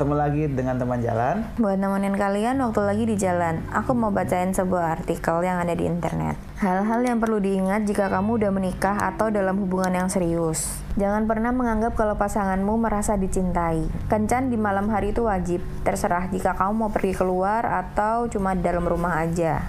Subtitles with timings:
[0.00, 1.44] Ketemu lagi dengan teman jalan.
[1.60, 5.84] Buat nemenin kalian waktu lagi di jalan, aku mau bacain sebuah artikel yang ada di
[5.84, 6.40] internet.
[6.56, 10.80] Hal-hal yang perlu diingat jika kamu udah menikah atau dalam hubungan yang serius.
[10.96, 13.92] Jangan pernah menganggap kalau pasanganmu merasa dicintai.
[14.08, 18.88] Kencan di malam hari itu wajib, terserah jika kamu mau pergi keluar atau cuma dalam
[18.88, 19.68] rumah aja.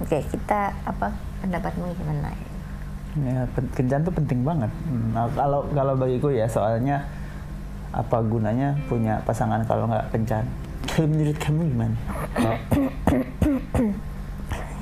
[0.00, 1.12] Oke, kita apa
[1.44, 2.32] pendapatmu gimana?
[3.20, 3.44] Ya,
[3.76, 4.72] kencan tuh penting banget.
[5.12, 7.04] Nah, kalau kalau bagiku ya soalnya
[7.94, 10.44] apa gunanya punya pasangan kalau nggak kencan?
[10.84, 11.96] Kalau menurut kamu gimana?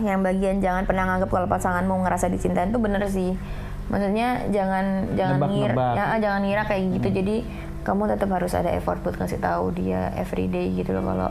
[0.03, 3.37] yang bagian jangan pernah nganggap kalau pasanganmu ngerasa dicintain itu bener sih
[3.93, 5.95] maksudnya jangan jangan ngira Nebak-nebak.
[5.95, 7.37] ya, jangan ngira kayak gitu jadi
[7.83, 11.31] kamu tetap harus ada effort buat ngasih tahu dia everyday gitu loh kalau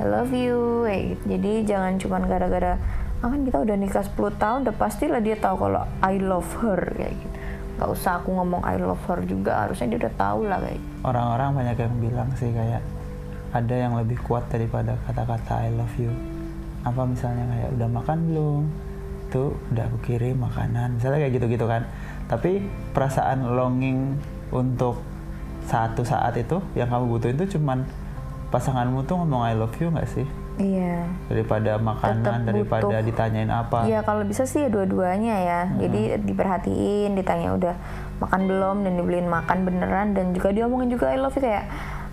[0.00, 1.22] I love you kayak gitu.
[1.36, 2.80] jadi jangan cuman gara-gara
[3.20, 6.80] ah kan kita udah nikah 10 tahun udah pastilah dia tahu kalau I love her
[6.96, 7.36] kayak gitu
[7.80, 10.84] nggak usah aku ngomong I love her juga harusnya dia udah tahu lah kayak.
[11.00, 12.84] Orang-orang banyak yang bilang sih kayak
[13.56, 16.12] ada yang lebih kuat daripada kata-kata I love you.
[16.84, 18.62] Apa misalnya kayak udah makan belum?
[19.32, 21.00] Tuh udah aku kirim makanan.
[21.00, 21.88] Misalnya kayak gitu-gitu kan.
[22.28, 24.20] Tapi perasaan longing
[24.52, 25.00] untuk
[25.64, 27.88] satu saat itu yang kamu butuhin itu cuman
[28.52, 30.28] pasanganmu tuh ngomong I love you nggak sih?
[30.60, 33.02] Iya Daripada makanan, Tetep daripada butuh.
[33.02, 33.78] ditanyain apa.
[33.82, 35.60] Iya kalau bisa sih ya dua-duanya ya.
[35.74, 37.74] Jadi diperhatiin, ditanya udah
[38.18, 41.64] makan belum dan dibeliin makan beneran dan juga diomongin juga I love you kayak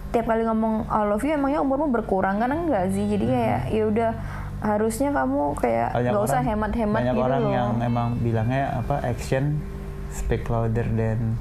[0.07, 3.03] tiap kali ngomong I love you emangnya umurmu berkurang kan enggak sih.
[3.05, 4.11] Jadi kayak ya udah
[4.57, 7.51] harusnya kamu kayak nggak usah hemat-hemat banyak gitu orang loh.
[7.51, 9.61] yang emang bilangnya apa action
[10.09, 11.37] speak louder than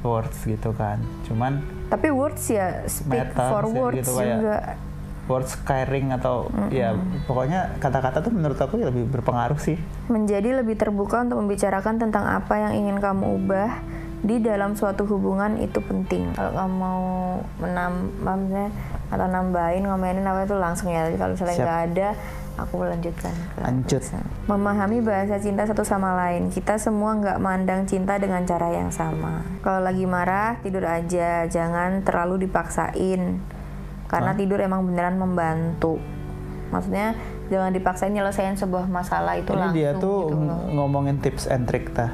[0.00, 1.58] words gitu kan cuman
[1.90, 4.78] Tapi words ya speak Matters for ya, words gitu, kayak-
[5.22, 5.30] juga.
[5.30, 6.92] words caring atau ya
[7.24, 9.78] pokoknya kata-kata tuh menurut aku ya lebih berpengaruh sih
[10.10, 13.70] Menjadi lebih terbuka untuk membicarakan tentang apa yang ingin kamu ubah
[14.22, 16.30] di dalam suatu hubungan itu penting.
[16.38, 17.02] Kalau kamu mau
[17.58, 18.70] menambah
[19.10, 21.10] atau nambahin ngomelin apa itu langsung ya.
[21.10, 22.08] Jadi Kalau misalnya nggak ada,
[22.54, 23.34] aku lanjutkan.
[23.34, 23.98] ke Lanjut.
[23.98, 24.22] pesan.
[24.46, 26.54] Memahami bahasa cinta satu sama lain.
[26.54, 29.42] Kita semua nggak mandang cinta dengan cara yang sama.
[29.58, 33.42] Kalau lagi marah tidur aja, jangan terlalu dipaksain.
[34.12, 35.96] Karena tidur emang beneran membantu.
[36.68, 37.16] Maksudnya
[37.52, 40.60] jangan dipaksain nyelesain sebuah masalah itu ini langsung dia tuh gitu loh.
[40.72, 42.08] ngomongin tips and trick tah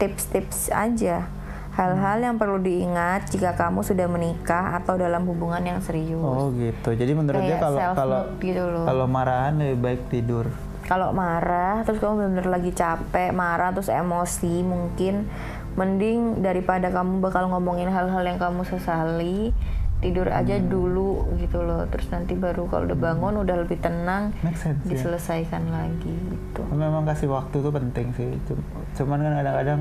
[0.00, 1.28] tips-tips aja
[1.76, 6.96] hal-hal yang perlu diingat jika kamu sudah menikah atau dalam hubungan yang serius oh gitu
[6.96, 8.84] jadi menurut dia Kayak kalau self kalau love gitu loh.
[8.88, 10.48] kalau marahan lebih baik tidur
[10.88, 15.28] kalau marah terus kamu benar-benar lagi capek marah terus emosi mungkin
[15.76, 19.52] mending daripada kamu bakal ngomongin hal-hal yang kamu sesali
[19.96, 20.68] tidur aja Hmm.
[20.68, 25.64] dulu gitu loh terus nanti baru kalau udah bangun udah lebih tenang sense ya diselesaikan
[25.66, 28.60] lagi gitu memang kasih waktu tuh penting sih Cum-
[28.94, 29.80] cuman kan kadang-kadang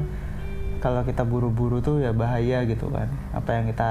[0.77, 3.89] kalau kita buru-buru tuh ya bahaya gitu kan apa yang kita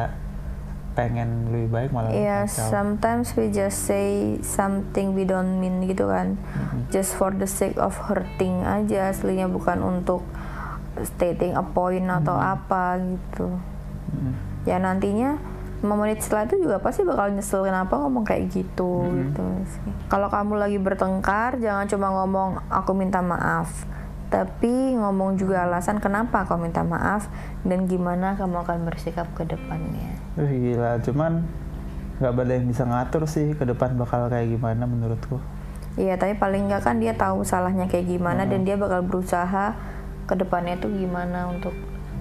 [0.95, 2.71] pengen lebih baik malah Iya, kacau.
[2.71, 6.39] sometimes we just say something we don't mean gitu kan.
[6.89, 10.23] Just for the sake of hurting aja aslinya bukan untuk
[11.03, 13.59] stating a point atau apa gitu.
[14.09, 14.35] Mm.
[14.63, 15.35] Ya nantinya
[15.85, 19.93] 5 menit setelah itu juga pasti bakal nyesel kenapa ngomong kayak gitu gitu sih.
[20.09, 23.85] Kalau kamu lagi bertengkar jangan cuma ngomong aku minta maaf.
[24.33, 27.29] Tapi ngomong juga alasan kenapa kau minta maaf
[27.69, 30.17] dan gimana kamu akan bersikap ke depannya.
[30.41, 31.45] Wih, gila cuman
[32.19, 35.43] nggak ada yang bisa ngatur sih ke depan bakal kayak gimana menurutku
[35.95, 39.79] Iya, tapi paling nggak kan dia tahu salahnya kayak gimana dan dia bakal berusaha
[40.27, 41.71] ke depannya tuh gimana untuk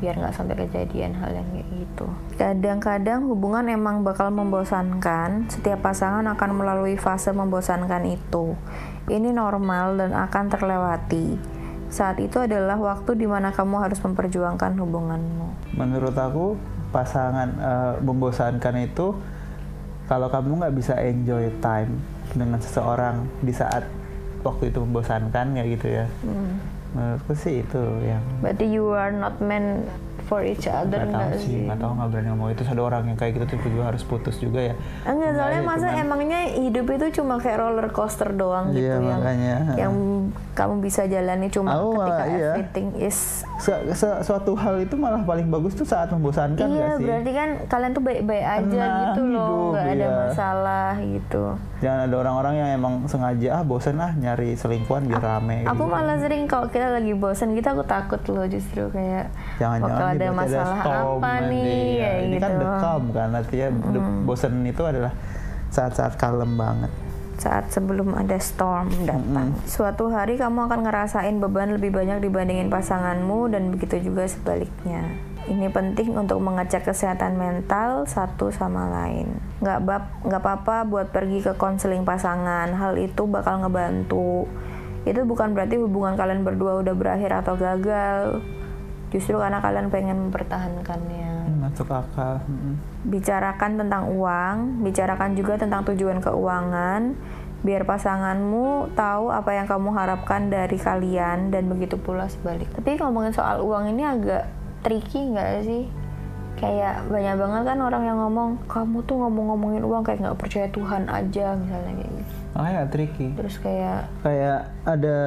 [0.04, 2.06] biar nggak sampai kejadian hal yang kayak gitu.
[2.36, 5.48] Kadang-kadang hubungan emang bakal membosankan.
[5.48, 8.60] Setiap pasangan akan melalui fase membosankan itu.
[9.08, 11.40] Ini normal dan akan terlewati.
[11.88, 15.80] Saat itu adalah waktu di mana kamu harus memperjuangkan hubunganmu.
[15.80, 16.60] menurut aku
[16.92, 19.16] pasangan eh, membosankan itu
[20.06, 21.98] kalau kamu nggak bisa enjoy time
[22.36, 23.88] dengan seseorang di saat
[24.44, 26.60] waktu itu membosankan ya gitu ya Hmm.
[26.94, 29.90] Menurutku sih itu yang Berarti you are not meant
[30.24, 32.50] for each other nggak tahu sih nggak tahu nggak berani ngomong.
[32.50, 34.76] Itu ada orang yang kayak gitu tuh juga harus putus juga ya.
[35.04, 38.96] Enggak, soalnya ya, masa cuman- emangnya hidup itu cuma kayak roller coaster doang gitu Iya,
[38.96, 39.56] yang makanya.
[39.76, 39.94] yang
[40.54, 42.54] kamu bisa jalani cuma Aku ketika iya.
[42.54, 46.96] everything is Se- se- suatu hal itu malah paling bagus tuh saat membosankan iya nggak
[46.96, 50.10] sih berarti kan kalian tuh baik-baik aja Tenang gitu loh hidup, nggak ada iya.
[50.24, 51.44] masalah gitu
[51.80, 55.90] jangan ada orang-orang yang emang sengaja ah bosan ah nyari selingkuhan biar rame aku gitu.
[55.90, 60.16] malah sering kalau kita lagi bosan gitu aku takut loh justru kayak jangan-jangan bakal nih
[60.16, 64.54] ada masalah storm apa nih Ya, ini gitu kan the calm kan artinya the- bosan
[64.64, 65.14] itu adalah
[65.70, 66.92] saat-saat kalem banget
[67.38, 69.58] saat sebelum ada storm datang.
[69.66, 75.04] Suatu hari kamu akan ngerasain beban lebih banyak dibandingin pasanganmu dan begitu juga sebaliknya.
[75.44, 79.28] ini penting untuk mengecek kesehatan mental satu sama lain.
[79.60, 82.72] Nggak bab, nggak apa-apa buat pergi ke konseling pasangan.
[82.72, 84.48] Hal itu bakal ngebantu.
[85.04, 88.40] Itu bukan berarti hubungan kalian berdua udah berakhir atau gagal.
[89.12, 91.23] Justru karena kalian pengen mempertahankannya.
[91.74, 92.76] Hmm, masuk akal Mm-mm.
[93.10, 97.18] Bicarakan tentang uang, bicarakan juga tentang tujuan keuangan,
[97.66, 102.70] biar pasanganmu tahu apa yang kamu harapkan dari kalian dan begitu pula sebalik.
[102.78, 104.46] Tapi ngomongin soal uang ini agak
[104.86, 105.90] tricky nggak sih?
[106.62, 111.10] Kayak banyak banget kan orang yang ngomong, kamu tuh ngomong-ngomongin uang kayak nggak percaya Tuhan
[111.10, 112.36] aja misalnya kayak gitu.
[112.54, 113.34] Makanya tricky.
[113.34, 115.18] Terus kayak kayak ada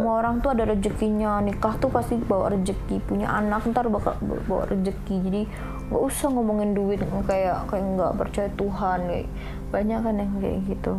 [0.00, 1.44] semua orang tuh ada rezekinya.
[1.44, 3.04] Nikah tuh pasti bawa rezeki.
[3.04, 4.16] Punya anak ntar bakal
[4.48, 5.16] bawa rezeki.
[5.20, 5.42] Jadi
[5.92, 7.04] nggak usah ngomongin duit.
[7.28, 8.98] Kayak kayak nggak percaya Tuhan.
[9.06, 9.28] Kayak
[9.70, 10.92] banyak kan yang kayak gitu.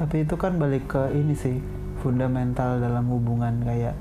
[0.00, 1.60] Tapi itu kan balik ke ini sih
[2.00, 3.60] fundamental dalam hubungan.
[3.60, 3.94] Kayak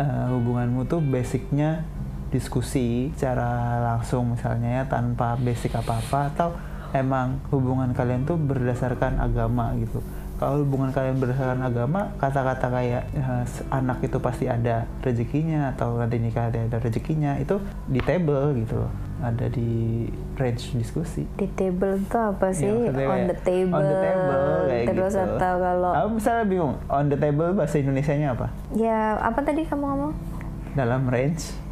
[0.00, 1.84] eh, hubunganmu tuh basicnya
[2.32, 6.32] diskusi secara langsung misalnya ya tanpa basic apa-apa.
[6.32, 6.56] Atau
[6.96, 10.00] emang hubungan kalian tuh berdasarkan agama gitu
[10.44, 16.20] kalau hubungan kalian berdasarkan agama kata-kata kayak eh, anak itu pasti ada rezekinya atau nanti
[16.20, 17.56] nikah ada ada rezekinya itu
[17.88, 18.92] di table gitu loh.
[19.24, 20.04] Ada di
[20.36, 21.24] range diskusi.
[21.40, 22.68] Di table itu apa sih?
[22.68, 25.24] Iya, maksudnya on kayak the table, on the table kayak terus gitu.
[25.24, 28.46] atau kalau Aku misalnya bingung, on the table bahasa Indonesianya apa?
[28.76, 30.12] ya apa tadi kamu ngomong?
[30.76, 31.63] Dalam range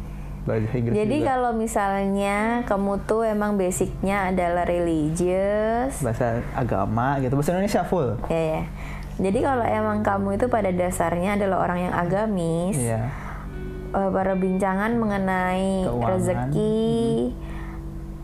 [0.43, 1.27] bahasa Inggris jadi juga.
[1.29, 7.33] kalau misalnya kamu tuh emang basicnya adalah religious bahasa agama gitu.
[7.33, 8.19] Bahasa Indonesia full.
[8.27, 8.63] ya ya
[9.13, 13.07] jadi kalau emang kamu itu pada dasarnya adalah orang yang agamis Iya.
[13.91, 16.09] eh, perbincangan mengenai Keuangan.
[16.09, 16.89] rezeki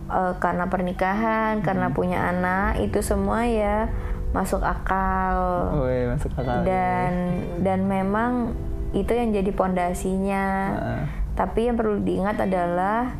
[0.10, 3.88] eh, karena pernikahan, karena punya anak itu semua ya
[4.30, 6.62] masuk akal Woi, masuk akal.
[6.62, 7.14] dan
[7.60, 8.54] dan memang
[8.92, 10.46] itu yang jadi pondasinya.
[10.74, 11.02] Heeh.
[11.40, 13.16] Tapi yang perlu diingat adalah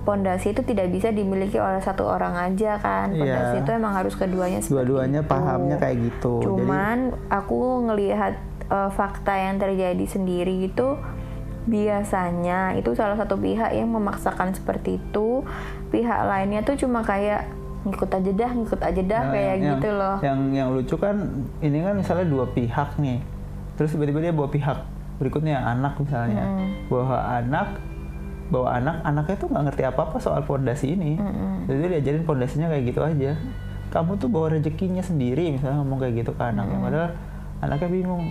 [0.00, 3.10] pondasi itu tidak bisa dimiliki oleh satu orang aja kan.
[3.10, 3.60] Pondasi Iya.
[3.60, 6.38] itu emang harus keduanya Dua-duanya pahamnya kayak gitu.
[6.38, 8.34] Jadi Cuman aku ngelihat
[8.64, 10.94] eh, fakta yang terjadi sendiri itu
[11.66, 15.44] biasanya itu salah satu pihak yang memaksakan seperti itu,
[15.88, 17.44] pihak lainnya tuh cuma kayak
[17.84, 20.16] ngikut aja dah, ngikut aja dah Nah, kayak yang- gitu loh.
[20.20, 21.16] Yang yang lucu kan
[21.58, 23.20] ini kan misalnya dua pihak nih.
[23.76, 24.78] Terus tiba-tiba dia bawa pihak
[25.18, 26.46] berikutnya anak misalnya.
[26.88, 27.68] Bawa anak
[28.48, 31.20] bawa anak, anaknya tuh nggak ngerti apa-apa soal pondasi ini.
[31.68, 33.36] Jadi dia diajarin pondasinya kayak gitu aja.
[33.92, 36.78] Kamu tuh bawa rezekinya sendiri misalnya ngomong kayak gitu ke anaknya.
[36.80, 37.10] Padahal
[37.60, 38.24] anaknya bingung.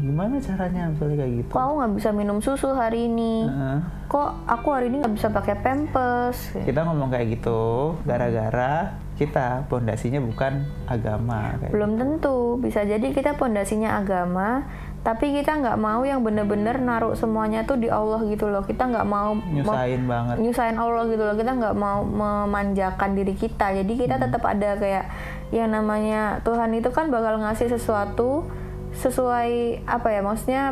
[0.00, 1.50] Gimana caranya misalnya kayak gitu.
[1.52, 3.44] Kok aku nggak bisa minum susu hari ini?
[3.48, 3.78] Heeh.
[4.08, 6.38] Kok aku hari ini nggak bisa pakai pampers?
[6.64, 13.36] kita ngomong kayak gitu gara-gara kita pondasinya bukan agama kayak Belum tentu, bisa jadi kita
[13.36, 14.64] pondasinya agama,
[15.00, 18.60] tapi kita nggak mau yang bener-bener naruh semuanya tuh di Allah gitu loh.
[18.60, 23.32] Kita nggak mau mau- nyusahin banget nyusahin Allah gitu loh kita nggak mau memanjakan diri
[23.32, 24.24] kita jadi kita Hmm.
[24.26, 25.08] tetap ada kayak
[25.50, 28.44] yang namanya Tuhan itu kan bakal ngasih sesuatu
[28.92, 29.50] sesuai
[29.84, 30.64] apa ya maksudnya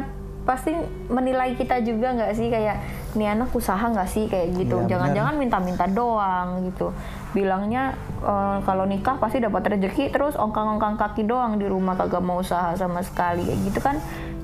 [0.48, 0.72] pasti
[1.12, 2.48] menilai kita juga nggak sih?
[2.48, 2.80] Kayak
[3.12, 4.24] nih anak usaha nggak sih?
[4.32, 4.80] Kayak gitu.
[4.80, 6.96] Iya, jangan-jangan minta-minta doang gitu.
[7.36, 7.92] Bilangnya
[8.24, 12.72] eh, kalau nikah pasti dapat rezeki terus ongkang-ongkang kaki doang di rumah kagak mau usaha
[12.80, 13.44] sama sekali.
[13.44, 13.96] Kayak gitu kan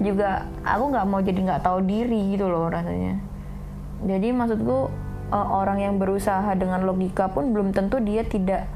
[0.05, 3.17] juga aku nggak mau jadi nggak tahu diri gitu loh rasanya.
[4.05, 4.93] Jadi maksudku
[5.33, 8.69] eh, orang yang berusaha dengan logika pun belum tentu dia tidak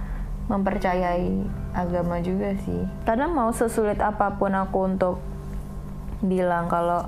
[0.48, 1.44] mempercayai
[1.76, 2.88] agama juga sih.
[3.04, 5.20] Kadang mau sesulit apa pun aku untuk
[6.24, 7.06] bilang kalau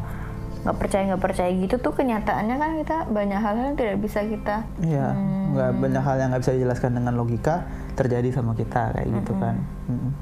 [0.60, 4.56] nggak percaya nggak percaya gitu tuh kenyataannya kan kita banyak hal yang tidak bisa kita
[4.78, 5.06] Iya,
[5.50, 7.64] nggak banyak hal yang nggak bisa dijelaskan dengan logika
[7.96, 9.56] terjadi sama kita kayak gitu kan.
[9.88, 10.12] Mm-mm.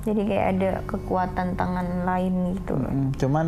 [0.00, 2.72] jadi kayak ada kekuatan tangan lain gitu.
[2.72, 3.46] Mm, Cuman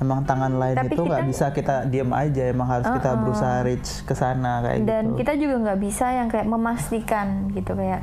[0.00, 4.02] emang tangan lain Tapi itu nggak bisa kita diam aja, emang harus kita berusaha reach
[4.02, 5.18] ke sana kayak dan gitu.
[5.20, 8.00] kita juga nggak bisa yang kayak memastikan gitu kayak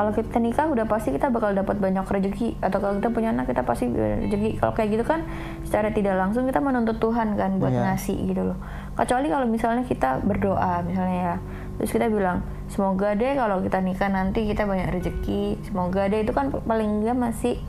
[0.00, 2.56] kalau kita nikah udah pasti kita bakal dapat banyak rezeki.
[2.58, 4.56] Atau kalau kita punya anak kita pasti rezeki.
[4.56, 5.28] Kalau kayak gitu kan
[5.60, 7.84] secara tidak langsung kita menuntut Tuhan kan buat Iya.
[7.86, 8.56] ngasih gitu loh.
[8.94, 11.36] Kecuali kalau misalnya kita berdoa misalnya ya.
[11.76, 15.60] Terus kita bilang semoga deh kalau kita nikah nanti kita banyak rezeki.
[15.62, 16.24] Semoga deh.
[16.24, 17.60] Itu kan paling enggak masih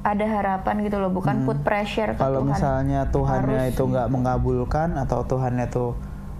[0.00, 1.10] ada harapan gitu loh.
[1.10, 2.24] Bukan put pressure ke Hmm.
[2.24, 2.50] Kalau Tuhan.
[2.50, 3.74] misalnya Tuhannya Harus.
[3.74, 5.98] itu nggak mengabulkan atau Tuhannya tuh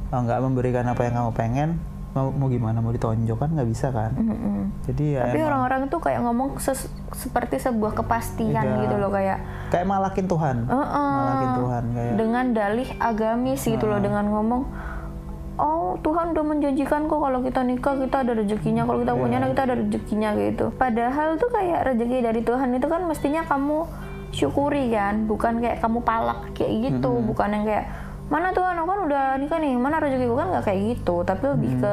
[0.08, 1.68] uh, nggak memberikan apa yang kamu pengen,
[2.14, 4.14] mau, mau gimana mau ditonjok kan nggak bisa kan?
[4.14, 4.70] Mm-mm.
[4.84, 8.80] Jadi ya Tapi orang-orang tuh kayak ngomong ses- seperti sebuah kepastian Iya.
[8.80, 12.14] gitu loh kayak kayak malakin Tuhan, "Eh-eh." malakin Tuhan kayak.
[12.14, 14.62] dengan dalih agamis gitu loh dengan ngomong
[15.54, 19.50] oh Tuhan udah menjanjikan kok kalau kita nikah kita ada rezekinya kalau kita punya anak
[19.52, 20.64] kita ada rezekinya gitu.
[20.72, 23.86] Padahal tuh kayak rezeki dari Tuhan itu kan mestinya kamu
[24.30, 27.86] syukuri kan, bukan kayak kamu palak kayak gitu, bukan yang kayak
[28.34, 31.70] mana Tuhan aku kan udah nikah nih mana rezekiku kan nggak kayak gitu tapi lebih
[31.70, 31.80] Hmm.
[31.80, 31.92] ke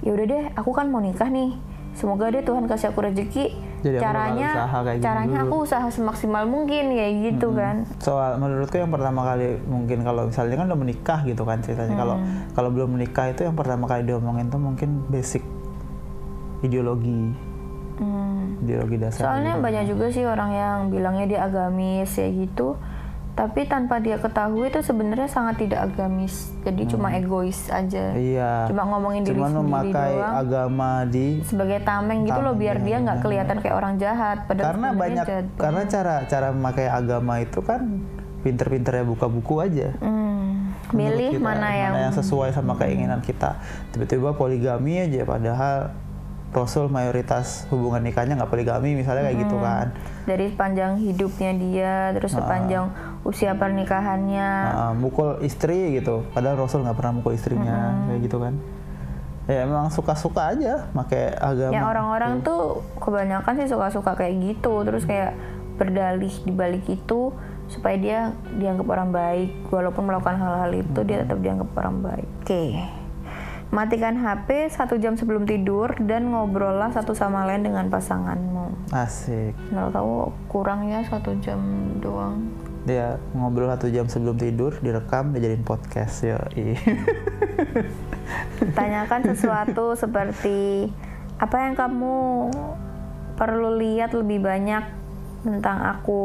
[0.00, 1.52] ya udah deh aku kan mau nikah nih
[1.92, 3.46] semoga deh Tuhan kasih aku rezeki
[3.78, 5.44] Jadi aku caranya usaha kayak caranya dulu.
[5.46, 10.56] aku usaha semaksimal mungkin kayak gitu kan soal menurutku yang pertama kali mungkin kalau misalnya
[10.56, 12.48] kan udah menikah gitu kan ceritanya kalau Hmm.
[12.52, 15.44] kalau belum menikah itu yang pertama kali diomongin tuh mungkin basic
[16.62, 17.36] ideologi
[17.96, 18.60] Hmm.
[18.60, 19.64] ideologi dasar Soalnya gitu.
[19.64, 22.76] banyak juga sih orang yang bilangnya dia agamis ya gitu,
[23.36, 26.56] tapi tanpa dia ketahui itu sebenarnya sangat tidak agamis.
[26.64, 28.16] Jadi cuma egois aja.
[28.16, 28.64] iya.
[28.64, 30.34] Cuma ngomongin diri cuman sendiri memakai doang.
[30.40, 34.48] agama di sebagai tameng gitu loh biar dia nggak kelihatan kayak orang jahat.
[34.48, 37.80] Padahal karena banyak jahat karena cara cara memakai agama itu kan
[38.40, 39.92] pinter-pinternya buka buku aja.
[40.00, 43.60] Hmm, milih kita, mana yang yang sesuai sama keinginan kita.
[43.92, 45.92] Tiba-tiba poligami aja padahal
[46.56, 49.92] Rasul mayoritas hubungan nikahnya nggak poligami misalnya kayak gitu kan.
[50.24, 52.88] Dari sepanjang hidupnya dia, terus sepanjang
[53.26, 54.50] usia pernikahannya.
[54.70, 56.22] Nah, mukul istri gitu.
[56.30, 58.54] Padahal Rasul nggak pernah mukul istrinya kayak gitu kan.
[59.46, 61.70] Ya emang suka-suka aja pakai agama.
[61.70, 65.38] Ya orang-orang tuh kebanyakan sih suka-suka kayak gitu, terus kayak
[65.78, 67.30] berdalih di balik itu
[67.70, 68.20] supaya dia
[68.58, 72.28] dianggap orang baik, walaupun melakukan hal-hal itu dia tetap dianggap orang baik.
[72.42, 72.78] Oke,
[73.70, 78.90] matikan HP satu jam sebelum tidur dan ngobrollah satu sama lain dengan pasanganmu.
[78.94, 79.54] asik.
[79.74, 80.18] Menurut kamu
[80.50, 81.58] kurangnya satu jam
[81.98, 82.46] doang?
[82.86, 86.38] Dia ngobrol satu jam sebelum tidur direkam dijadiin podcast yo
[88.78, 90.86] Tanyakan sesuatu seperti
[91.36, 92.48] apa yang kamu
[93.34, 94.86] perlu lihat lebih banyak
[95.42, 96.24] tentang aku.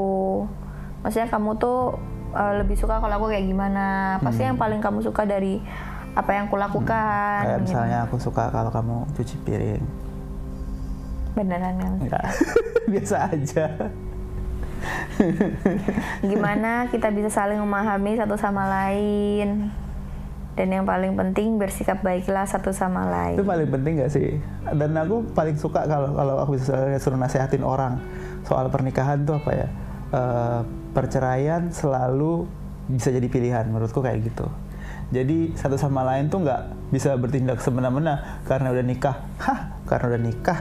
[1.01, 1.97] Maksudnya kamu tuh
[2.37, 4.17] uh, lebih suka kalau aku kayak gimana?
[4.21, 5.57] Pasti yang paling kamu suka dari
[6.13, 7.41] apa yang kulakukan?
[7.41, 7.71] kayak gitu.
[7.71, 9.83] misalnya aku suka kalau kamu cuci piring
[11.31, 11.93] Beneran kan?
[12.03, 12.27] Enggak.
[12.91, 13.65] biasa aja
[16.29, 19.69] Gimana kita bisa saling memahami satu sama lain?
[20.51, 23.39] Dan yang paling penting bersikap baiklah satu sama lain.
[23.39, 24.35] itu paling penting gak sih?
[24.75, 28.03] Dan aku paling suka kalau kalau aku bisa suruh nasehatin orang
[28.43, 29.67] soal pernikahan tuh apa ya?
[30.11, 30.61] Eh,
[30.91, 32.43] perceraian selalu
[32.91, 34.43] bisa jadi pilihan menurutku kayak gitu.
[35.11, 39.23] Jadi satu sama lain tuh nggak bisa bertindak semena-mena karena udah nikah.
[39.39, 39.79] Hah?
[39.87, 40.59] Karena udah nikah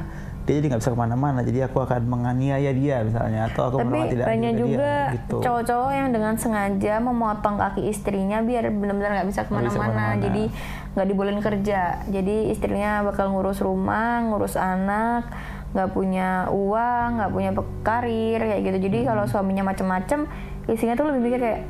[0.50, 4.18] dia jadi nggak bisa ke mana-mana jadi aku akan menganiaya dia misalnya atau aku Tapi
[4.18, 9.52] banyak juga gitu cowok-cowok yang dengan sengaja memotong kaki istrinya biar benar-benar nggak bisa ke
[9.54, 10.18] mana-mana.
[10.18, 10.50] Jadi
[10.98, 12.02] nggak dibolehin kerja.
[12.10, 15.30] Jadi istrinya bakal ngurus rumah, ngurus anak,
[15.70, 17.50] nggak punya uang, nggak punya
[17.86, 18.78] karir kayak gitu.
[18.90, 19.30] Jadi kalau Hmm.
[19.30, 20.26] suaminya macem-macem,
[20.66, 21.62] istrinya tuh lebih mikir kayak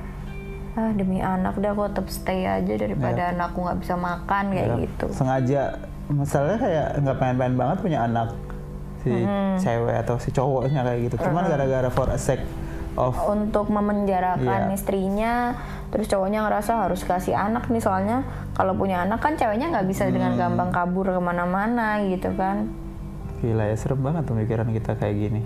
[0.71, 4.77] ah demi anak udah aku tetap stay aja daripada anakku nggak bisa makan kayak Ya,
[4.87, 5.07] gitu.
[5.11, 5.63] sengaja
[6.07, 8.31] misalnya kayak nggak pengen-pengen banget punya anak
[9.01, 9.13] si
[9.59, 11.17] cewek atau si cowoknya kayak gitu.
[11.21, 12.45] Cuman gara-gara for a sake
[12.95, 14.75] of untuk memenjarakan Iya.
[14.75, 15.35] istrinya
[15.89, 20.07] terus cowoknya ngerasa harus kasih anak nih soalnya kalau punya anak kan ceweknya nggak bisa
[20.07, 20.41] dengan Hmm.
[20.41, 22.67] gampang kabur ke mana-mana gitu kan.
[23.41, 25.41] Gila ya serem banget pemikiran kita kayak gini.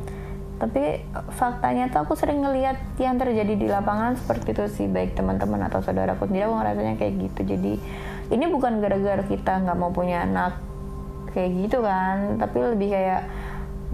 [0.55, 5.63] Tapi faktanya tuh aku sering ngelihat yang terjadi di lapangan seperti itu sih baik teman-teman
[5.63, 7.41] atau saudaraku sendiri aku ngerasanya kayak gitu.
[7.47, 7.73] Jadi
[8.31, 10.59] ini bukan gara-gara kita nggak mau punya anak
[11.31, 13.27] kayak gitu kan tapi lebih kayak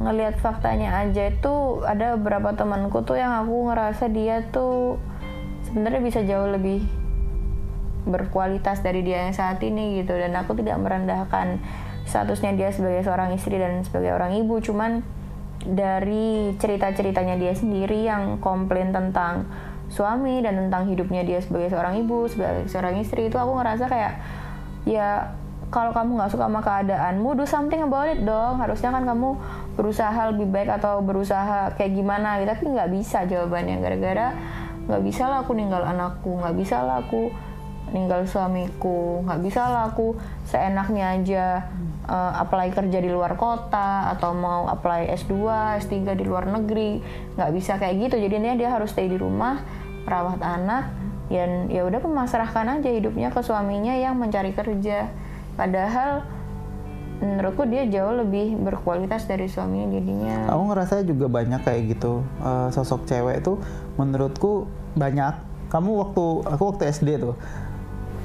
[0.00, 4.96] ngelihat faktanya aja itu ada beberapa temanku tuh yang aku ngerasa dia tuh
[5.68, 6.80] sebenarnya bisa jauh lebih
[8.08, 10.16] berkualitas dari dia yang saat ini gitu.
[10.16, 11.60] Dan aku tidak merendahkan
[12.08, 14.56] statusnya dia sebagai seorang istri dan sebagai orang ibu.
[14.64, 15.04] Cuman
[15.60, 19.44] dari cerita-ceritanya dia sendiri yang komplain tentang
[19.92, 24.22] suami dan tentang hidupnya dia sebagai seorang ibu sebagai seorang istri itu aku ngerasa kayak
[24.86, 25.34] ya
[25.70, 28.58] kalau kamu nggak suka sama keadaanmu do something about it dong.
[28.58, 29.38] Harusnya kan kamu
[29.80, 32.52] berusaha lebih baik atau berusaha kayak gimana gitu.
[32.52, 33.80] Tapi nggak bisa jawabannya.
[33.80, 34.36] Gara-gara
[34.84, 37.30] nggak bisa lah aku ninggal anakku nggak bisa lah aku
[37.94, 40.18] ninggal suamiku nggak bisa lah aku
[40.50, 41.44] seenaknya aja
[42.10, 45.34] eh, apply kerja di luar kota atau mau apply S2
[45.86, 47.00] S3 di luar negeri.
[47.38, 48.16] Nggak bisa kayak gitu.
[48.20, 49.62] Jadi intinya dia harus stay di rumah
[50.04, 50.90] merawat anak
[51.30, 55.06] dan ya udah memasrahkan aja hidupnya ke suaminya yang mencari kerja.
[55.54, 56.26] Padahal
[57.20, 60.48] menurutku dia jauh lebih berkualitas dari suaminya jadinya.
[60.48, 62.24] Aku ngerasa juga banyak kayak gitu.
[62.40, 63.60] Eh, sosok cewek itu
[63.94, 64.64] menurutku
[64.96, 65.36] banyak.
[65.68, 67.36] Kamu waktu aku waktu SD tuh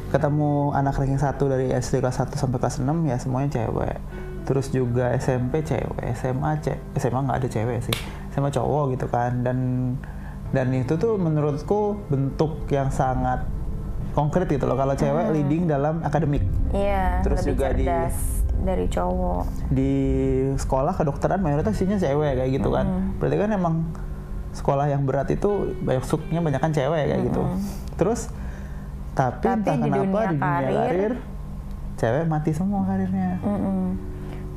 [0.10, 4.00] ketemu anak ranking satu dari SD kelas 1 sampai kelas 6 ya semuanya cewek.
[4.46, 7.96] Terus juga SMP cewek SMA cewek SMA nggak ada cewek sih.
[8.32, 9.44] SMA cowok gitu kan.
[9.44, 9.58] Dan
[10.56, 13.44] dan itu tuh menurutku bentuk yang sangat
[14.16, 14.80] konkret gitu loh.
[14.80, 16.48] Kalau cewek leading dalam akademik.
[16.72, 19.94] Iya terus lebih juga di- cerdas dari cowok di
[20.56, 23.76] sekolah kedokteran mayoritas isinya cewek kayak gitu kan berarti kan emang
[24.52, 27.42] sekolah yang berat itu banyak suknya banyak kan cewek kayak gitu
[27.96, 28.28] terus
[29.14, 31.14] Tapi, Tapi entah di kenapa dunia di dunia karir- karir
[31.96, 33.40] cewek mati semua karirnya.
[33.40, 33.82] Mm-mm.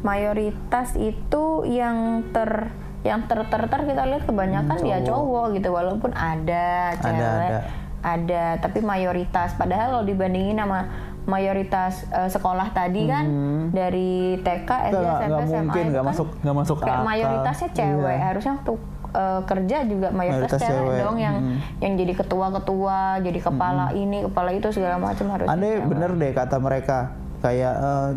[0.00, 1.96] mayoritas itu yang
[2.28, 5.06] ter yang ter ter ter kita lihat kebanyakan Hmm, ya cowok.
[5.08, 7.58] cowok gitu walaupun ada cewek ada.
[8.00, 8.44] ada.
[8.58, 10.90] tapi mayoritas padahal kalau dibandingin sama
[11.28, 13.24] mayoritas eh, sekolah tadi kan
[13.68, 17.04] dari TK SD SMP SMA mungkin, itu nggak kan masuk- nggak masuk kayak akal.
[17.04, 18.24] mayoritasnya cewek Iya.
[18.24, 21.56] harusnya tuh eh, kerja juga mayoritas, Mayoritas cewek, cewek, dong yang mm.
[21.78, 25.86] yang jadi ketua-ketua jadi kepala ini kepala itu segala macam Andai cewek.
[25.86, 26.98] bener deh kata mereka
[27.38, 28.10] kayak eh,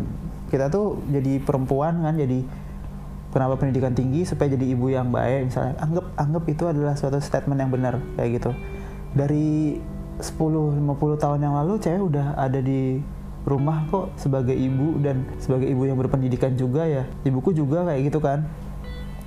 [0.48, 2.44] kita tuh jadi perempuan kan jadi
[3.28, 7.56] kenapa pendidikan tinggi supaya jadi ibu yang baik misalnya anggap anggap itu adalah suatu statement
[7.56, 8.52] yang benar kayak gitu
[9.12, 9.80] dari
[10.20, 13.00] 10-50 tahun yang lalu cewek udah ada di
[13.42, 17.04] rumah kok sebagai ibu dan sebagai ibu yang berpendidikan juga ya.
[17.26, 18.46] Ibuku juga kayak gitu kan.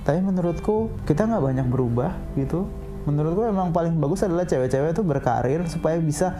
[0.06, 2.70] Tapi menurutku kita nggak banyak berubah gitu.
[3.04, 6.34] Menurutku emang paling bagus adalah cewek-cewek tuh berkarir supaya bisa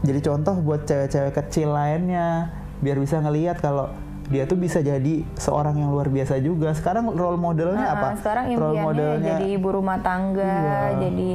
[0.00, 2.54] jadi contoh buat cewek-cewek kecil lainnya.
[2.80, 3.92] Biar bisa ngelihat kalau
[4.30, 6.70] dia tuh bisa jadi seorang yang luar biasa juga.
[6.72, 8.08] Sekarang role modelnya Nah, apa?
[8.16, 11.30] Sekarang role impiannya jadi ibu rumah tangga, jadi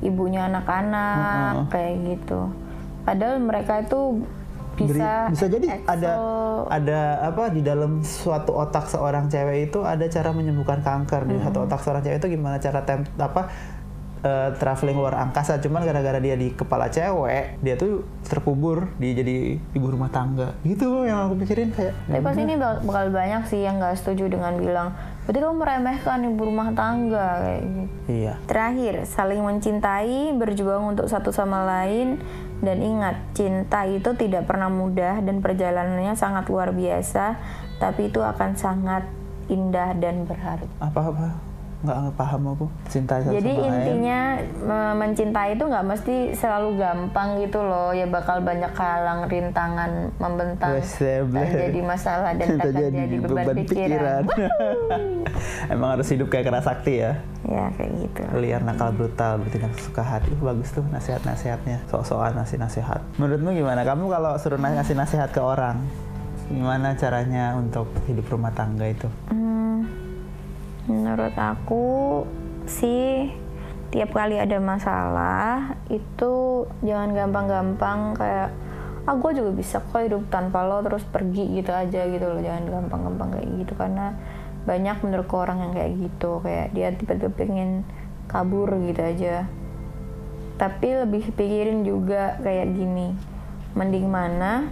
[0.00, 2.48] ibunya anak-anak, kayak gitu.
[3.02, 4.24] Padahal mereka itu
[4.72, 6.24] Beri- bisa bisa jadi ada excel.
[6.66, 11.24] ada apa di dalam suatu otak seorang cewek itu ada cara menyembuhkan kanker.
[11.26, 13.52] Di satu otak seorang cewek itu gimana cara tem apa
[14.20, 15.56] eh, traveling luar angkasa.
[15.58, 19.36] Cuman gara-gara dia di kepala cewek dia tuh terkubur di jadi
[19.70, 20.56] ibu rumah tangga.
[20.62, 24.28] Gitu yang aku pikirin kayak Tapi pasti ini bak- bakal banyak sih yang nggak setuju
[24.30, 24.88] dengan bilang,
[25.30, 27.94] berarti kamu meremehkan ibu rumah tangga kayak gitu.
[28.10, 32.18] iya Terakhir, saling mencintai, berjuang untuk satu sama lain,
[32.58, 37.38] dan ingat, cinta itu tidak pernah mudah dan perjalanannya sangat luar biasa,
[37.78, 39.06] tapi itu akan sangat
[39.46, 40.66] indah dan berharga.
[40.82, 41.49] apa apa
[41.80, 43.72] nggak paham aku cinta satu Jadi sama lain.
[43.72, 44.18] intinya
[44.60, 50.76] me- mencintai itu nggak mesti selalu gampang gitu loh, ya bakal banyak halang, rintangan, membentang,
[50.84, 51.40] seble.
[51.40, 54.22] tak jadi masalah dan tak jadi beban, pikiran.
[55.72, 57.16] emang harus hidup kayak keras sakti ya?
[57.48, 58.20] Ya kayak gitu.
[58.36, 60.28] liar nakal brutal bertindak suka hati.
[60.36, 61.80] Uh, bagus tuh nasihat-nasihatnya.
[61.88, 63.80] Sok-sokan ngasih nasihat menurutmu gimana?
[63.82, 65.80] Kamu kalau suruh na- ngasih nasihat ke orang
[66.50, 69.06] gimana caranya untuk hidup rumah tangga itu?
[69.30, 69.86] Hmm,
[70.90, 71.86] menurut aku
[72.66, 73.30] sih
[73.90, 78.50] tiap kali ada masalah itu jangan gampang-gampang kayak
[79.08, 82.42] ah gue juga bisa kok hidup tanpa lo terus pergi gitu aja gitu loh.
[82.42, 84.14] Jangan gampang-gampang kayak gitu karena
[84.66, 86.42] banyak menurutku orang yang kayak gitu.
[86.42, 87.70] Kayak dia tiba-tiba pengen
[88.30, 89.48] kabur gitu aja.
[90.60, 93.16] Tapi lebih pikirin juga kayak gini
[93.70, 94.66] mending mana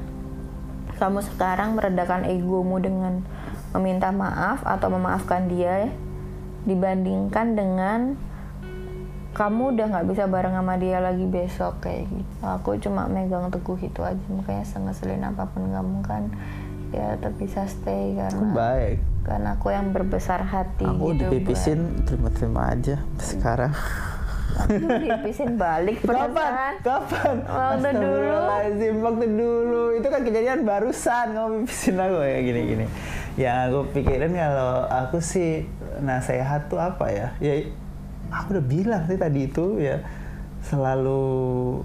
[0.99, 3.23] kamu sekarang meredakan egomu dengan
[3.71, 5.95] meminta maaf atau memaafkan dia
[6.69, 8.01] dibandingkan dengan
[9.33, 12.33] kamu udah nggak bisa bareng sama dia lagi besok kayak gitu.
[12.43, 16.23] Aku cuma megang teguh itu aja makanya sengeselin apa pun kamu kan
[16.89, 18.97] ya tetap bisa stay karena baik.
[19.29, 23.73] karena aku yang berbesar hati aku gitu dipipisin terima-terima aja sekarang.
[23.73, 24.17] Mbak.
[24.59, 26.33] Aku dipipisin balik kapan?
[26.35, 27.37] perasaan kapan?
[27.45, 28.09] Waktu dulu.
[28.09, 29.83] Astagfirullahaladzim, waktu dulu.
[29.95, 32.87] Itu kan kejadian barusan kamu pipisin aku ya gini gini
[33.39, 35.63] yang aku pikirin kalau aku sih
[36.01, 37.55] nasehat tuh apa ya ya
[38.33, 40.01] aku udah bilang sih tadi itu ya
[40.65, 41.81] selalu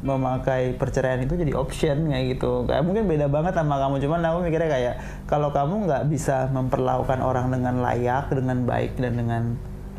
[0.00, 4.38] memakai perceraian itu jadi option kayak gitu kayak mungkin beda banget sama kamu cuman aku
[4.48, 4.94] mikirnya kayak
[5.28, 9.42] kalau kamu nggak bisa memperlakukan orang dengan layak dengan baik dan dengan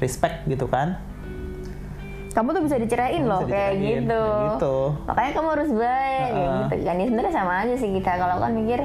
[0.02, 0.98] respect gitu kan
[2.32, 4.24] kamu tuh bisa dicerain Kamu loh bisa kayak dicerain, gitu.
[4.24, 4.76] kayak gitu.
[5.06, 6.58] makanya kamu harus baik kayak Heeh.
[6.72, 8.80] gitu kan ya sebenarnya sama aja sih kita kalau kan mikir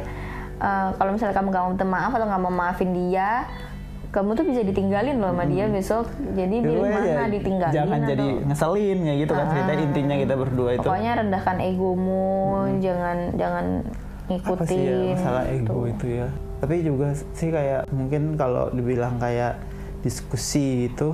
[0.60, 3.30] eh, kalau misalnya kamu gak mau minta maaf atau nggak mau maafin dia
[4.16, 6.08] kamu tuh bisa ditinggalin loh sama dia besok.
[6.32, 10.16] Jadi pilih Dulu mana ya, ditinggalin jangan atau jadi ngeselin kayak gitu kan cerita intinya
[10.16, 10.88] kita berdua itu.
[10.88, 12.24] Pokoknya rendahkan egomu
[12.80, 15.92] jangan jangan apa ngikutin sih ya masalah ego gitu.
[15.92, 16.28] itu ya?
[16.56, 19.60] Tapi juga sih kayak mungkin kalau dibilang kayak
[20.00, 21.12] diskusi itu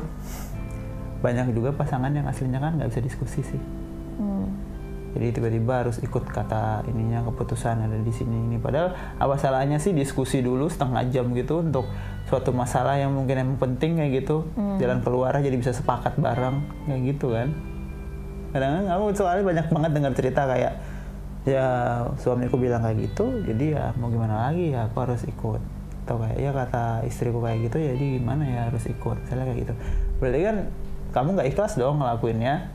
[1.18, 3.60] banyak juga pasangan yang aslinya kan nggak bisa diskusi sih.
[4.22, 4.46] Hmm.
[5.12, 8.56] Jadi tiba-tiba harus ikut kata ininya keputusan ada di sini ini.
[8.56, 11.84] Padahal apa salahnya sih diskusi dulu setengah jam gitu untuk
[12.32, 14.48] suatu masalah yang mungkin emang penting kayak gitu.
[14.80, 17.52] Jalan keluar jadi bisa sepakat bareng kayak gitu kan.
[18.56, 20.74] Kadang-kadang aku soalnya banyak banget dengar cerita kayak
[21.42, 21.66] ya
[22.22, 25.60] suamiku bilang kayak gitu jadi ya mau gimana lagi ya aku harus ikut.
[26.08, 29.28] Atau kayak ya kata istriku kayak gitu jadi gimana ya harus ikut?
[29.28, 29.74] Misalnya kayak gitu.
[30.24, 30.56] Berarti kan
[31.12, 32.72] kamu nggak ikhlas dong ngelakuinnya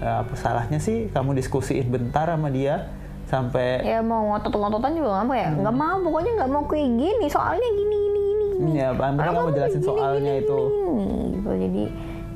[0.00, 2.90] Ya, apa salahnya sih kamu diskusiin bentar sama dia
[3.30, 5.48] sampai ya mau ngotot-ngototan juga nggak mau ya?
[5.56, 7.26] Nggak mau pokoknya nggak mau kayak gini.
[7.32, 8.72] Soalnya gini gini gini gini.
[8.76, 10.60] ya paling penting kamu jelasin gini, soalnya gini, itu.
[10.60, 11.50] gini, gitu.
[11.56, 11.84] Jadi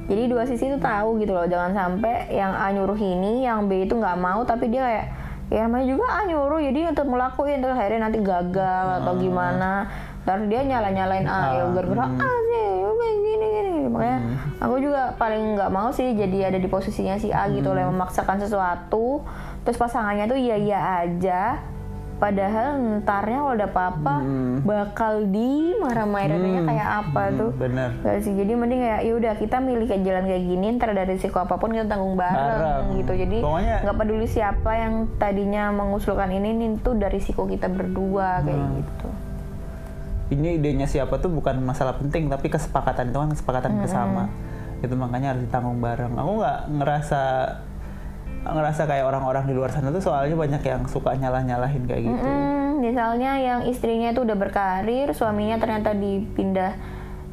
[0.07, 1.47] jadi dua sisi itu tahu gitu loh.
[1.51, 5.07] Jangan sampai yang A nyuruh ini yang B itu nggak mau tapi dia kayak
[5.47, 7.59] ya namanya juga ah nyuruh jadi untuk ngelakuin.
[7.61, 9.90] Terus akhirnya nanti gagal atau gimana.
[10.23, 11.51] Terus dia nyala nyalain ah.
[11.55, 12.76] ya gara-gara ah sih
[13.97, 14.19] makanya
[14.59, 17.91] aku juga paling nggak mau sih jadi ada di posisinya si A gitu loh yang
[17.91, 19.25] memaksakan sesuatu
[19.63, 21.59] terus pasangannya tuh iya iya aja
[22.17, 24.15] padahal ntarnya kalau ada apa-apa
[24.63, 29.85] bakal dimarah-marahinnya kayak apa tuh bener Gak sih, jadi mending kayak ya udah kita milih
[29.85, 32.85] kayak jalan kayak gini, ntar ada risiko apa pun kita tanggung bareng, Bareng.
[32.97, 33.13] gitu.
[33.13, 33.37] Jadi
[33.85, 38.77] nggak peduli siapa yang tadinya mengusulkan ini, ini tuh dari risiko kita berdua kayak Hmm.
[38.81, 39.09] gitu.
[40.31, 44.23] Ini idenya siapa tuh bukan masalah penting tapi kesepakatan itu kan kesepakatan bersama.
[44.83, 46.19] Itu makanya harus ditanggung bareng.
[46.19, 47.23] Aku nggak ngerasa
[48.47, 52.23] ngerasa kayak orang-orang di luar sana tuh soalnya banyak yang suka nyalah nyalahin kayak gitu.
[52.23, 56.79] Mm, misalnya yang istrinya itu udah berkarir, suaminya ternyata dipindah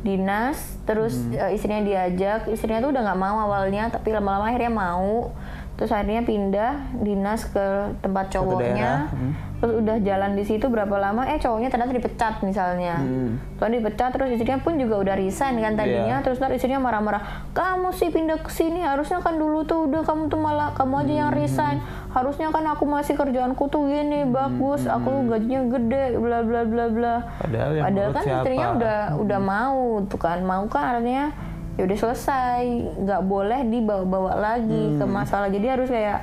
[0.01, 1.37] dinas, terus Hmm.
[1.37, 5.31] eh, istrinya diajak, istrinya tuh udah nggak mau awalnya, tapi lama-lama akhirnya mau,
[5.77, 9.31] terus akhirnya pindah dinas ke tempat cowoknya, hmm.
[9.63, 13.39] Terus udah jalan di situ berapa lama, eh cowoknya ternyata dipecat misalnya, Hmm.
[13.55, 16.23] Soalnya dipecat terus istrinya pun juga udah resign kan tadinya, Iya.
[16.27, 17.23] terus ntar istrinya marah-marah,
[17.55, 21.13] kamu sih pindah ke sini harusnya kan dulu tuh udah kamu tuh malah kamu aja
[21.15, 21.39] yang Hmm.
[21.39, 21.77] resign,
[22.11, 27.15] harusnya kan aku masih kerjaanku tuh gini bagus, aku gajinya gede, bla bla bla bla.
[27.39, 29.79] padahal yang Padahal kan siapa istrinya udah udah mau
[30.11, 31.31] tuh kan, mau kan artinya
[31.73, 32.63] ya udah selesai,
[32.99, 35.47] nggak boleh dibawa-bawa lagi ke masalah.
[35.47, 36.19] Jadi harus kayak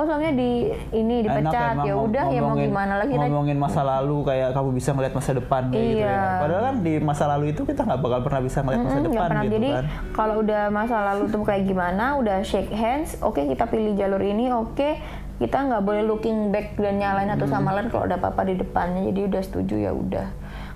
[0.00, 0.50] oh soalnya di
[0.90, 1.28] ini Hmm.
[1.28, 4.90] Enak dipecat ya ngom- udah ya mau gimana lagi ngomongin masa lalu kayak kamu bisa
[4.90, 6.24] ngeliat masa depan kayak gitu ya Iya.
[6.40, 9.10] padahal kan di masa lalu itu kita nggak bakal pernah bisa ngeliat masa Mm, nggak
[9.10, 9.42] depan pernah.
[9.42, 13.64] gitu Jadi kan kalau udah masa lalu tuh kayak gimana, udah shake hands, oke kita
[13.66, 14.88] pilih jalur ini, oke
[15.38, 17.54] kita nggak boleh looking back dan nyalain satu Hmm.
[17.54, 19.04] sama lain kalau ada apa-apa di depannya.
[19.04, 20.26] Jadi udah setuju ya udah.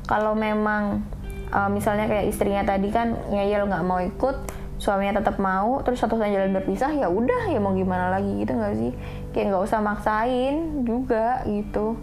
[0.03, 1.05] Kalau memang
[1.51, 4.37] uh, misalnya kayak istrinya tadi kan ngeyel nggak mau ikut,
[4.77, 8.75] suaminya tetap mau, terus satu-satunya jalan berpisah ya udah ya mau gimana lagi gitu nggak
[8.77, 8.93] sih?
[9.31, 11.95] Kayak nggak usah maksain juga gitu.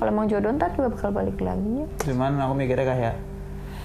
[0.00, 1.86] Kalau emang jodoh ntar juga bakal balik lagi ya.
[2.08, 3.14] cuman aku mikirnya kayak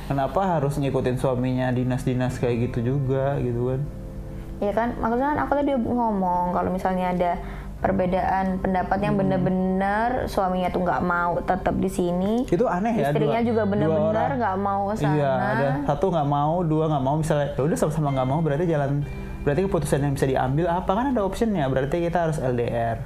[0.07, 3.81] kenapa harus ngikutin suaminya dinas-dinas kayak gitu juga gitu kan
[4.63, 7.31] Iya kan, maksudnya kan aku tadi ngomong kalau misalnya ada
[7.75, 13.39] perbedaan pendapat yang bener-bener suaminya tuh nggak mau tetap di sini, itu aneh ya istrinya
[13.39, 14.37] dua- juga bener-bener orang.
[14.39, 15.13] nggak mau ke sana.
[15.13, 18.65] iya ada satu nggak mau dua nggak mau misalnya ya udah sama-sama nggak mau berarti
[18.65, 18.91] jalan
[19.45, 20.89] berarti keputusan yang bisa diambil apa?
[20.89, 22.97] Kan ada optionnya berarti kita harus LDR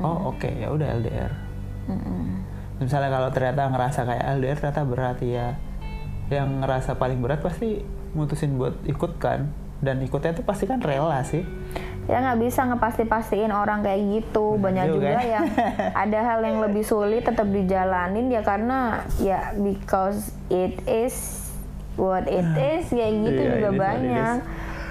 [0.00, 1.32] oh oke ya udah LDR
[2.78, 5.48] misalnya kalau ternyata ngerasa kayak LDR ternyata berat ya
[6.28, 9.48] yang ngerasa paling berat pasti mutusin buat ikut kan.
[9.78, 11.46] Dan ikutnya itu pasti kan rela sih
[12.08, 14.56] Ya nggak bisa ngepasti-pastiin orang kayak gitu.
[14.56, 15.20] Banyak juga.
[15.20, 15.46] juga yang
[16.08, 21.44] ada hal yang lebih sulit tetap dijalanin ya karena ya because it is
[22.00, 24.34] what it is kayak gitu Iya, juga banyak.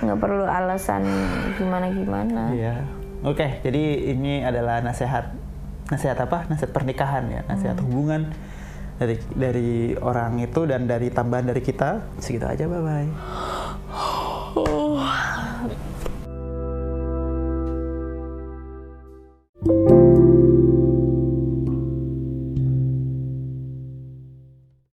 [0.06, 1.02] Nggak perlu alasan
[1.58, 2.54] gimana-gimana.
[2.54, 2.76] Iya.
[3.26, 5.34] Oke, jadi ini adalah nasihat
[5.90, 6.46] nasihat apa?
[6.54, 8.30] Nasihat pernikahan ya, nasihat hubungan
[9.02, 12.06] dari dari orang itu dan dari tambahan dari kita.
[12.22, 13.10] Segitu aja, bye bye.